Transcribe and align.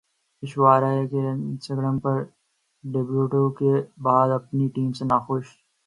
Aishwarya 0.43 0.79
Rai 0.81 1.01
Instagram 1.31 1.97
پر 2.03 2.15
debut 2.83 3.49
کے 3.59 3.73
بعد 4.03 4.29
اپنی 4.31 4.67
ٹیم 4.75 4.91
سے 4.97 5.03
ناخوش 5.05 5.45